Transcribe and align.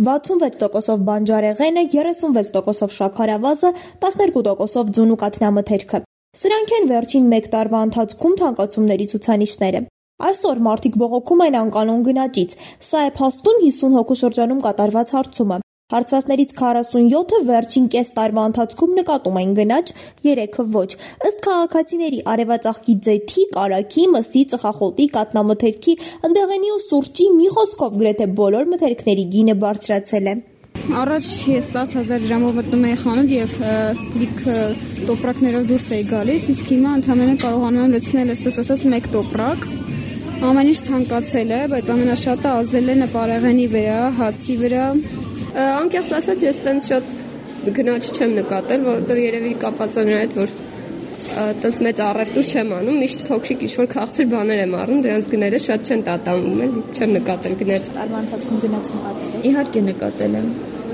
66%-ով 0.00 1.00
բանջարեղենը, 1.08 1.82
36%-ով 1.92 2.94
շաքարավազը, 2.96 3.70
12%-ով 4.04 4.92
ձուն 4.96 5.14
ու 5.14 5.18
կաթնամթերքը։ 5.22 6.00
Սրանք 6.40 6.74
են 6.76 6.86
վերջին 6.90 7.32
1 7.36 7.48
տարվա 7.52 7.80
ընթացքում 7.90 8.36
թանկացումների 8.40 9.06
ցուցանիշները։ 9.12 9.80
Այսօր 10.30 10.58
մարդիկ 10.66 10.96
բողոքում 11.00 11.42
են 11.46 11.58
անկանոն 11.60 12.04
գնաճից։ 12.08 12.56
Սա 12.88 13.00
է 13.08 13.12
փաստուն 13.20 13.60
50 13.66 13.96
հոգու 13.98 14.18
շրջանում 14.20 14.62
կատարված 14.66 15.12
հարցումը։ 15.16 15.58
Հարցվածներից 15.90 16.52
47-ը 16.60 17.40
վերջին 17.50 17.88
կես 17.94 18.12
տարվա 18.18 18.44
ընթացքում 18.50 18.92
նկատում 19.00 19.40
են 19.40 19.54
գնաճ, 19.58 19.92
3-ը 20.26 20.66
ոչ։ 20.76 20.90
Ըստ 21.30 21.42
քաղաքացիների 21.46 22.20
արևածաղկի 22.34 22.94
ձեթի, 23.06 23.46
կարագի, 23.56 24.04
մսի, 24.14 24.44
ծխախոտի, 24.54 25.08
կատնամթերքի, 25.16 25.96
ընդեղենի 26.30 26.70
ու 26.76 26.80
սուրճի 26.86 27.26
մի 27.40 27.50
խոսքով 27.56 27.98
գրեթե 28.04 28.30
բոլոր 28.38 28.70
մթերքների 28.74 29.26
գինը 29.34 29.58
բարձրացել 29.66 30.30
է։ 30.30 30.36
Առաջ 31.00 31.26
ես 31.50 31.68
10000 31.74 32.22
դրամով 32.24 32.56
մտնում 32.56 32.84
էի 32.88 32.96
խանութ 33.02 33.32
եւ 33.34 33.52
լիք 34.20 34.38
տոպրակներով 35.06 35.66
դուրս 35.70 35.88
էի 35.96 36.06
գալիս, 36.10 36.46
իսկ 36.54 36.72
հիմա 36.74 36.94
ընդհանրապես 36.98 37.42
կարողանում 37.44 37.84
եմ 37.84 37.94
լցնել, 37.94 38.32
այսպես 38.34 38.58
ասած, 38.64 38.84
1 38.90 39.10
տոպրակ։ 39.14 39.66
Ամեն 40.50 40.70
ինչ 40.70 40.80
թանկացել 40.88 41.50
է, 41.52 41.60
բայց 41.74 41.90
ամենաշատը 41.94 42.50
ազդել 42.50 42.90
է 42.90 42.94
նպարեղենի 43.04 43.66
վրա, 43.74 43.98
հացի 44.18 44.56
վրա, 44.64 44.86
Անկեղծ 45.50 46.10
ասած, 46.14 46.42
ես 46.46 46.58
տենց 46.64 46.88
շատ 46.90 47.08
գնաճ 47.76 48.08
չեմ 48.14 48.34
նկատել, 48.38 48.84
որովհետև 48.86 49.20
երևի 49.20 49.54
կապված 49.64 49.96
է 50.00 50.04
նրա 50.08 50.20
հետ, 50.20 50.36
որ 50.40 50.52
տենց 51.60 51.80
մեծ 51.86 52.02
առևտուր 52.06 52.46
չեմ 52.50 52.70
անում, 52.76 53.00
միշտ 53.02 53.24
փոքրիկ 53.28 53.64
ինչ-որ 53.66 53.88
քաղցր 53.94 54.28
բաներ 54.30 54.62
եմ 54.64 54.76
առնում, 54.80 55.02
դրանց 55.06 55.28
գները 55.34 55.60
շատ 55.66 55.90
չեն 55.90 56.04
տատանվում, 56.06 56.62
էլ 56.64 56.72
չեմ 56.96 57.12
նկատել 57.18 57.56
գնաճ։ 57.60 57.90
Տարվա 57.98 58.22
ընթացքում 58.24 58.62
գնաճ 58.64 58.90
նկատել 58.94 59.44
Իհարկե 59.50 59.82
նկատել 59.90 60.38
եմ։ 60.40 60.48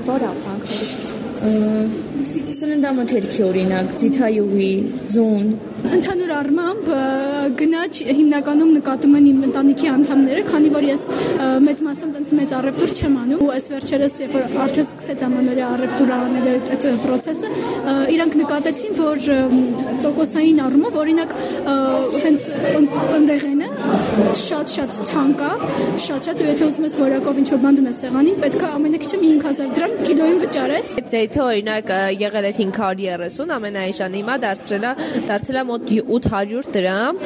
Որ 0.07 0.27
ապրանքների 0.27 0.89
շրջանում։ 0.91 1.27
Սննդամթերքի 2.57 3.41
օրինակ, 3.47 3.89
ձիթայուղի, 4.01 4.73
ձուն, 5.13 5.49
Ընդհանուր 5.77 6.31
առմամբ 6.33 6.87
գնաճ 7.57 7.99
հիմնականում 8.17 8.71
նկատում 8.77 9.15
են 9.17 9.25
իմ 9.29 9.43
ընտանիքի 9.47 9.89
անդամները, 9.93 10.43
քանի 10.47 10.71
որ 10.73 10.87
ես 10.87 11.03
մեծ 11.67 11.81
մասամբ 11.87 12.15
տենց 12.17 12.31
մեծ 12.39 12.55
առևտուր 12.57 12.93
չեմ 12.97 13.17
անում 13.21 13.43
ու 13.45 13.51
այս 13.53 13.67
վերջերս 13.73 14.15
երբ 14.23 14.33
որ 14.37 14.55
արդեն 14.65 14.87
սկսեց 14.87 15.25
ամանորյա 15.27 15.67
առևտուր 15.77 16.13
անել 16.17 16.49
այդ 16.57 16.87
process-ը, 17.05 17.51
իրանք 18.17 18.37
նկատեցին, 18.41 18.97
որ 18.97 19.21
տոկոսային 20.07 20.61
առումով 20.65 20.97
օրինակ 21.03 21.35
հենց 22.25 22.47
ընդեղենը 23.21 23.69
շատ-շատ 24.37 24.97
թանկ 25.07 25.41
է, 25.47 25.51
շատ-շատ 26.07 26.41
ու 26.41 26.47
եթե 26.47 26.67
ուզում 26.67 26.87
ես 26.87 26.95
որակով 27.01 27.39
ինչ-որ 27.41 27.61
բան 27.63 27.77
դնես 27.77 27.99
սեղանին, 28.03 28.37
պետք 28.43 28.63
է 28.65 28.69
ամենակիչը 28.77 29.19
5000 29.23 29.73
դրամ 29.77 29.93
կիլոյին 30.07 30.41
վճարես։ 30.43 30.91
Ձեթը 31.13 31.41
օրինակ 31.47 31.91
եղել 32.17 32.47
էր 32.49 32.57
530, 32.57 33.53
ամենայշան 33.57 34.17
հիմա 34.17 34.37
դարձրել 34.47 34.87
է 34.87 34.93
դարձել 35.27 35.57
է 35.61 35.65
մոտ 35.77 35.91
800 36.09 36.69
դրամ, 36.73 37.19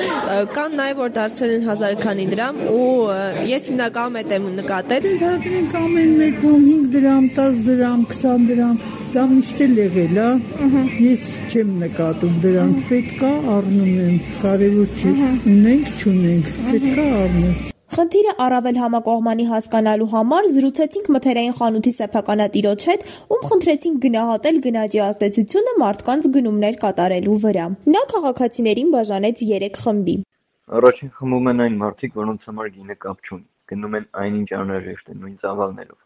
կան 0.56 0.74
նաև 0.80 0.98
որ 1.02 1.12
դարձել 1.16 1.52
են 1.56 1.64
1000 1.68 2.00
քանի 2.02 2.26
դրամ 2.32 2.58
ու 2.76 2.88
ես 3.48 3.68
հիմնականում 3.72 4.18
այդ 4.22 4.34
եմ 4.38 4.48
նկատել։ 4.58 5.08
Դարձնենք 5.22 5.78
ամեն 5.82 6.12
մեկում 6.22 6.68
5 6.68 6.90
դրամ, 6.96 7.30
10 7.40 7.62
դրամ, 7.70 8.06
20 8.12 8.46
դրամ, 8.52 8.76
դա 9.16 9.26
միշտ 9.32 9.64
էլ 9.68 9.82
եղել 9.82 10.22
է։ 10.26 10.30
Ես 11.08 11.26
չեմ 11.52 11.74
նկատում 11.86 12.38
դրանք, 12.46 12.86
պետքա 12.92 13.34
առնում 13.58 13.92
եմ, 14.06 14.22
կարևոր 14.44 14.96
չի։ 15.00 15.18
Ունենք, 15.56 15.92
չունենք, 16.02 16.56
պետքա 16.72 17.12
առնեմ։ 17.24 17.60
Խնդիրը 17.92 18.34
առավել 18.40 18.78
համակողմանի 18.80 19.46
հասկանալու 19.50 20.06
համար 20.12 20.46
զրուցեցինք 20.56 21.08
մթերային 21.12 21.56
խանութի 21.58 21.92
սեփականատիրոջ 21.96 22.84
հետ, 22.90 23.02
ում 23.36 23.42
խնդրեցինք 23.48 23.98
գնահատել 24.06 24.60
գնաճի 24.66 25.02
ազդեցությունը 25.06 25.74
մարդկանց 25.82 26.30
գնումներ 26.36 26.78
կատարելու 26.84 27.36
վրա։ 27.44 27.66
Նա 27.96 28.04
քաղաքացիներին 28.14 28.94
բաժանեց 28.96 29.44
3 29.50 29.80
խմբի։ 29.82 30.16
Առաջին 30.80 31.12
խմբում 31.18 31.52
են 31.52 31.64
այն 31.66 31.76
մարդիկ, 31.82 32.14
որոնց 32.22 32.46
համար 32.48 32.72
գինը 32.78 32.96
կապ 33.04 33.28
չունի, 33.28 33.46
գնում 33.74 34.00
են 34.00 34.06
այնինչ 34.24 34.48
անհրաժեշտ 34.62 35.12
է 35.12 35.18
նույն 35.20 35.36
ծավալներով։ 35.44 36.00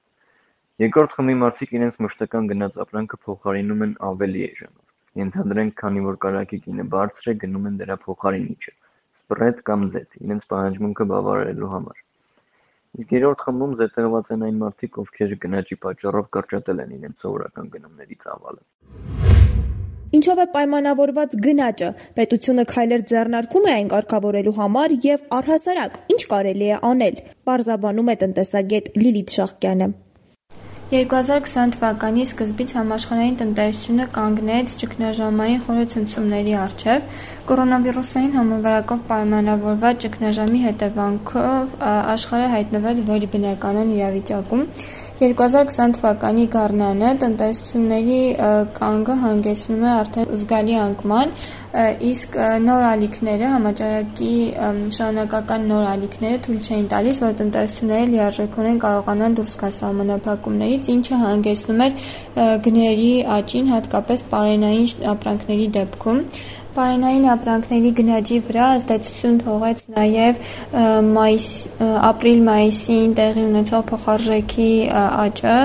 Երկրորդ 0.86 1.14
խմբի 1.20 1.36
մարդիկ 1.46 1.76
իրենց 1.78 2.02
մշտական 2.08 2.50
գնած 2.50 2.82
ապրանքը 2.82 3.22
փոխարինում 3.30 3.86
են 3.86 3.94
ավելի 4.10 4.42
էժանով։ 4.50 5.22
Ենթադրենք, 5.22 5.78
քանի 5.86 6.04
որ 6.10 6.18
կարակի 6.26 6.60
գինը 6.66 6.88
բարձր 6.98 7.30
է, 7.30 7.38
գնում 7.46 7.70
են 7.70 7.78
դրա 7.86 8.00
փոխարինիչը 8.10 8.76
սպրեդ 9.26 9.62
կամ 9.66 9.86
զեթ՝ 9.90 10.18
իրենց 10.22 10.44
պահանջմունքը 10.54 11.06
բավարարելու 11.12 11.70
համար։ 11.74 12.02
Իսկ 12.96 13.10
երրորդ 13.16 13.42
խմբում 13.46 13.72
զետեղված 13.80 14.28
են 14.36 14.44
այն 14.46 14.60
մարդիկ, 14.62 15.00
ովքեր 15.02 15.34
գնաճի 15.46 15.78
պատճառով 15.86 16.28
կրճատել 16.36 16.84
են 16.86 16.94
իրենց 17.00 17.26
սովորական 17.26 17.72
գնումների 17.74 18.18
ծավալը։ 18.22 18.62
Ինչով 20.16 20.40
է 20.40 20.48
պայմանավորված 20.54 21.36
գնաճը։ 21.44 21.90
Պետությունը 22.16 22.66
քայլեր 22.72 23.04
ձեռնարկում 23.12 23.68
է 23.68 23.74
այն 23.76 23.92
կարգավորելու 23.96 24.56
համար 24.62 24.96
եւ 25.10 25.28
առհասարակ 25.42 26.00
ինչ 26.16 26.22
կարելի 26.32 26.72
է 26.72 26.80
անել։ 26.94 27.22
Պարզաբանում 27.50 28.12
է 28.14 28.18
տնտեսագետ 28.24 28.92
Լիլիթ 29.02 29.36
Շահկյանը։ 29.36 29.90
2020 30.90 31.72
թվականի 31.74 32.24
սկզբից 32.30 32.72
համաշխարհային 32.78 33.38
տնտեսությունը 33.40 34.06
կանգնեց 34.18 34.74
ճգնաժամային 34.82 35.64
խորը 35.66 35.86
ցնցումների 35.94 36.54
առջև։ 36.62 37.16
Կորոնավիրուսային 37.50 38.36
համավարակով 38.38 39.02
պայմանավորված 39.08 40.04
ճգնաժամի 40.06 40.62
հետևանքով 40.66 41.74
աշխարհը 41.90 42.52
հայտնվեց 42.54 43.02
ոչ 43.10 43.20
բնականon 43.34 43.90
իրավիճակում։ 43.96 44.64
2020 45.16 45.94
թվականի 45.96 46.46
գարնանը 46.54 47.10
տնտեսությունների 47.22 48.22
կանգը 48.78 49.14
հանգեցնում 49.26 49.86
է 49.86 49.92
արդեն 49.96 50.32
զգալի 50.42 50.76
անկման, 50.86 51.32
իսկ 51.76 52.36
նոր 52.64 52.84
ալիքները, 52.88 53.48
համաճարակի 53.52 54.34
շարունակական 54.96 55.66
նոր 55.72 55.88
ալիքները 55.92 56.42
թույլ 56.46 56.60
չէին 56.66 56.86
տալիս, 56.94 57.18
որ 57.26 57.34
տնտեսությունները 57.42 58.10
լիարժեքորեն 58.16 58.82
կարողանան 58.86 59.36
դուրս 59.40 59.56
գալ 59.62 59.74
սահմանափակումներից, 59.80 60.92
ինչը 60.96 61.20
հանգեցնում 61.26 61.84
էր 61.86 61.98
գների 62.68 63.10
աճին, 63.40 63.74
հատկապես 63.76 64.24
պարենային 64.36 65.10
ապրանքների 65.16 65.68
դեպքում։ 65.80 66.22
Պարենային 66.76 67.26
ապրանքների 67.32 67.92
գնաճի 67.98 68.38
վրա 68.48 68.64
ազդեցություն 68.76 69.36
թողեց 69.46 69.84
նաև 69.96 70.42
մայիս 71.16 71.46
ապրիլ-մայիսին 72.10 73.14
տեղի 73.20 73.46
ունեցող 73.52 73.86
փոխարժեքի 73.92 74.72
աճը, 74.98 75.56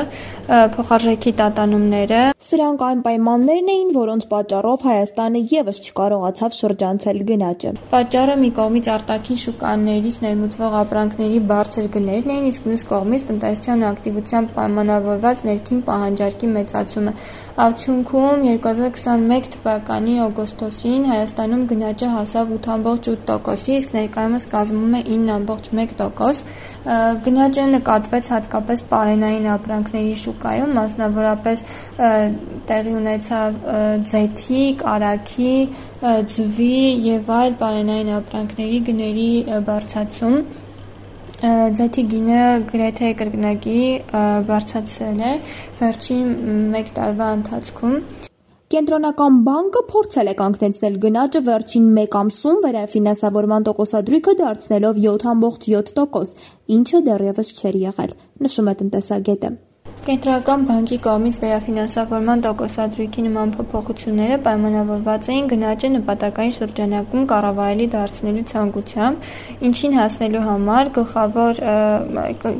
փոխարժեքի 0.76 1.32
տատանումները։ 1.40 2.22
Սրանք 2.50 2.80
այն 2.82 3.02
պայմաններն 3.04 3.68
էին, 3.70 3.90
որոնց 3.94 4.24
պատճառով 4.30 4.84
Հայաստանը 4.86 5.40
եւս 5.50 5.76
չկարողացավ 5.84 6.54
շրջանցել 6.56 7.18
գնաճը։ 7.28 7.70
Պատճառը 7.92 8.34
մի 8.40 8.48
կողմից 8.56 8.88
արտաքին 8.94 9.38
շուկաներից 9.42 10.16
ներմուծվող 10.24 10.74
ապրանքների 10.80 11.38
բարձր 11.52 11.86
գներն 11.96 12.32
էին, 12.34 12.48
իսկ 12.50 12.66
մյուս 12.70 12.84
կողմից 12.90 13.24
տնտեսության 13.28 13.84
ակտիվությամբ 13.90 14.50
պայմանավորված 14.56 15.44
ներքին 15.50 15.84
պահանջարկի 15.90 16.50
մեծացումը։ 16.56 17.14
Արդյունքում 17.60 18.42
2021 18.48 19.48
թվականի 19.54 20.16
օգոստոսին 20.26 21.06
Հայաստանում 21.10 21.64
գնաճը 21.70 22.10
հասավ 22.16 22.52
8.8%-ի, 22.58 23.78
իսկ 23.78 23.94
ներկայումս 24.00 24.50
կազմում 24.56 24.98
է 24.98 25.02
9.1%։ 25.06 26.44
Գնաճը 26.80 27.64
նկատվեց 27.74 28.28
հատկապես 28.32 28.82
պարենային 28.90 29.48
ապրանքների 29.54 30.14
շուկայում, 30.22 30.70
մասնավորապես 30.78 31.64
տեղի 32.70 32.94
ունեցավ 33.00 33.58
ձեթի, 34.12 34.62
կարագի, 34.80 35.52
ձվի 36.36 36.78
եւ 37.10 37.30
այլ 37.40 37.58
պարենային 37.60 38.10
ապրանքների 38.20 38.80
գների 38.88 39.28
բարձրացում 39.68 40.40
ձեթի 41.76 42.02
գինը 42.14 42.40
գրեթե 42.72 43.12
կրկնակի 43.20 43.84
բարձրացել 44.48 45.22
է 45.28 45.36
վերջին 45.78 46.26
1 46.80 46.90
տարվա 46.96 47.30
ընթացքում 47.40 47.96
Կենտրոնական 48.70 49.38
բանկը 49.46 49.80
փորձել 49.88 50.28
է 50.30 50.32
կանգնեցնել 50.38 50.98
գնաճը 51.04 51.40
վերջին 51.46 51.86
1 52.02 52.12
ամսում 52.20 52.60
վերաֆինանսավորման 52.64 53.66
տոկոսադրույքը 53.68 54.34
դարձնելով 54.40 55.00
7.7%, 55.06 56.44
ինչը 56.76 57.00
դեռևս 57.08 57.50
չէր 57.56 57.80
եղել, 57.80 58.14
նշում 58.46 58.70
է 58.70 58.76
տնտեսագետը։ 58.84 59.50
Կենտրոնական 60.10 60.62
բանկի 60.66 60.96
կողմից 61.04 61.36
վերաֆինանսավորման 61.38 62.40
տոկոսադրույքի 62.42 63.22
նման 63.26 63.50
փոփոխությունները 63.54 64.38
պայմանավորված 64.46 65.28
էին 65.30 65.50
գնաճը 65.52 65.90
նպատակային 65.96 66.54
շրջանակում 66.56 67.28
կառավարելի 67.30 67.86
դարձնելու 67.94 68.42
ցանկությամբ, 68.50 69.28
ինչին 69.70 69.94
հասնելու 70.00 70.42
համար 70.48 70.90
գլխավոր 70.98 71.62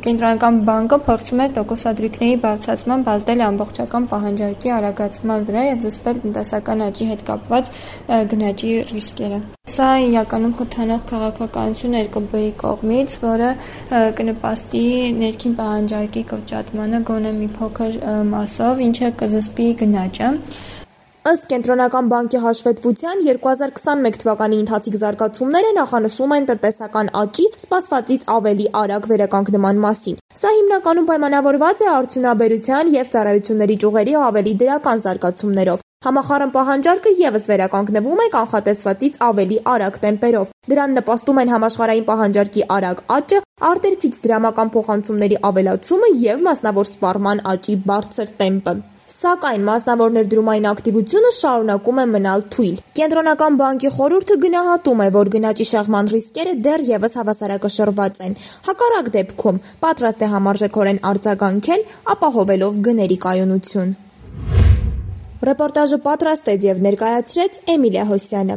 Կենտրոնական 0.06 0.60
բանկը 0.70 0.98
փորձում 1.10 1.42
էր 1.42 1.54
տոկոսադրույքների 1.58 2.36
բարձրացմամբ 2.46 3.10
ազդել 3.18 3.44
ամբողջական 3.50 4.06
պահանջարկի 4.14 4.74
արագացման 4.78 5.48
վրա 5.50 5.64
եւ 5.70 5.82
զսպել 5.90 6.22
տնտեսական 6.30 6.86
աճի 6.86 7.10
հետ 7.10 7.26
կապված 7.30 7.72
գնաճի 8.30 8.70
ռիսկերը։ 8.94 9.42
Սա 9.70 9.88
իրականում 10.02 10.54
խթանող 10.58 11.02
քաղաքականություն 11.10 11.92
էր 12.00 12.08
ԿԲ-ի 12.14 12.48
կողմից, 12.62 13.12
որը 13.22 13.50
կնպաստի 14.18 14.82
ներքին 15.20 15.54
պահանջարկի 15.60 16.22
կրճատմանը 16.30 17.00
գոնե 17.10 17.30
մի 17.40 17.48
փոքր 17.56 17.96
մասով, 18.30 18.84
ինչը 18.90 19.10
կզսպի 19.20 19.66
գնաճը։ 19.80 20.28
Ըստ 21.30 21.42
Կենտրոնական 21.50 22.06
բանկի 22.10 22.38
հաշվետվության 22.42 23.18
2021 23.26 24.14
թվականի 24.22 24.60
ընթացիկ 24.62 24.94
զարգացումները 25.02 25.72
նախանշում 25.78 26.32
են 26.36 26.48
տնտեսական 26.50 27.10
աճի 27.22 27.44
սպասվածից 27.60 28.24
ավելի 28.36 28.70
արագ 28.84 29.10
վերականգնման 29.12 29.84
մասին։ 29.84 30.18
Սա 30.40 30.54
հիմնականում 30.56 31.10
պայմանավորված 31.12 31.84
է 31.84 31.92
արդյունաբերության 31.98 32.96
եւ 32.96 33.12
ծառայությունների 33.16 33.78
ճյուղերի 33.84 34.18
ավելի 34.30 34.56
դրական 34.64 35.04
զարգացումներով։ 35.04 35.86
Համախառն 36.00 36.52
պահանջարկը 36.52 37.10
եւս 37.18 37.46
վերականգնվում 37.50 38.20
է 38.22 38.24
կանխատեսվածից 38.34 39.16
ավելի 39.26 39.58
արագ 39.72 39.98
տեմպերով։ 40.04 40.54
Դրան 40.72 40.96
նպաստում 40.98 41.40
են 41.42 41.52
համաշխարհային 41.52 42.06
պահանջարկի 42.06 42.64
արագ 42.76 43.02
աճը, 43.16 43.40
արտերկրից 43.70 44.16
դրամական 44.22 44.72
փոխանցումների 44.76 45.38
ավելացումը 45.50 46.10
եւ 46.22 46.42
մասնավոր 46.48 46.90
սպառման 46.90 47.44
աճի 47.52 47.76
բարձր 47.92 48.32
տեմպը։ 48.40 48.74
Սակայն 49.20 49.62
մասնավոր 49.68 50.12
ներդրումային 50.16 50.72
ակտիվությունը 50.72 51.36
շարունակում 51.36 52.00
է 52.00 52.04
մնալ 52.16 52.44
թույլ։ 52.56 52.82
Կենտրոնական 52.96 53.56
բանկի 53.60 53.94
խորհուրդը 54.00 54.36
գնահատում 54.48 55.02
է, 55.04 55.08
որ 55.20 55.32
գնաճի 55.36 55.66
շեղման 55.76 56.12
ռիսկերը 56.16 56.54
դեռևս 56.64 57.16
հավասարակշռված 57.20 58.22
են։ 58.30 58.38
Հակառակ 58.70 59.16
դեպքում 59.20 59.64
պատրաստ 59.84 60.22
է 60.24 60.30
համարժեքորեն 60.36 61.02
արձագանքել, 61.10 61.90
ապահովելով 62.14 62.86
գների 62.88 63.18
կայունություն։ 63.26 63.98
Ռեպորտաժը 65.40 65.98
պատրաստեց 66.04 66.64
եւ 66.68 66.80
ներկայացրեց 66.84 67.62
Էմիլիա 67.74 68.02
Հոսյանը։ 68.10 68.56